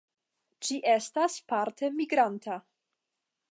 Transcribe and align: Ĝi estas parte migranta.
Ĝi 0.67 0.77
estas 0.93 1.37
parte 1.53 1.91
migranta. 2.01 2.59